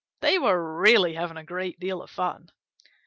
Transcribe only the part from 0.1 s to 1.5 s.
They were really having a